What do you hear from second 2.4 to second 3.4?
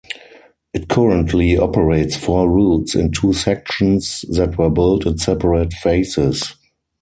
routes in two